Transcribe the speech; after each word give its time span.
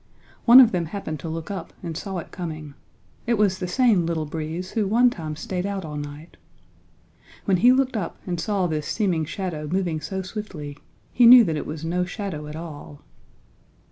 One 0.45 0.59
of 0.59 0.71
them 0.71 0.85
happened 0.85 1.19
to 1.19 1.29
look 1.29 1.51
up 1.51 1.73
and 1.83 1.95
saw 1.95 2.17
it 2.17 2.31
coming. 2.31 2.73
It 3.27 3.35
was 3.35 3.59
the 3.59 3.67
same 3.67 4.03
Little 4.07 4.25
Breeze 4.25 4.71
who 4.71 4.87
one 4.87 5.11
time 5.11 5.35
stayed 5.35 5.63
out 5.63 5.85
all 5.85 5.95
night. 5.95 6.37
When 7.45 7.57
he 7.57 7.71
looked 7.71 7.95
up 7.95 8.17
and 8.25 8.41
saw 8.41 8.65
this 8.65 8.87
seeming 8.87 9.25
shadow 9.25 9.67
moving 9.67 10.01
so 10.01 10.23
swiftly 10.23 10.79
he 11.13 11.27
knew 11.27 11.43
that 11.43 11.55
it 11.55 11.67
was 11.67 11.85
no 11.85 12.03
shadow 12.03 12.47
at 12.47 12.55
all. 12.55 13.03